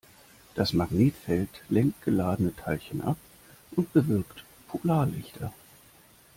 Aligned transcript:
Das 0.55 0.73
Magnetfeld 0.73 1.61
lenkt 1.69 2.01
geladene 2.01 2.55
Teilchen 2.55 3.01
ab 3.01 3.17
und 3.75 3.93
bewirkt 3.93 4.43
Polarlichter. 4.69 5.53